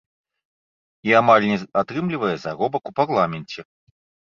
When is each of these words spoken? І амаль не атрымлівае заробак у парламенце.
І 1.09 1.13
амаль 1.19 1.45
не 1.51 1.59
атрымлівае 1.83 2.33
заробак 2.47 2.83
у 2.93 2.97
парламенце. 3.03 3.61